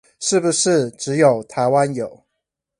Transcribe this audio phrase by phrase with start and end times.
[0.19, 2.23] 是不是只有台灣有